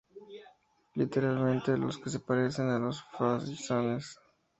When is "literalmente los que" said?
0.95-2.09